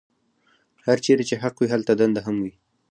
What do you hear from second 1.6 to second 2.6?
هلته دنده هم وي.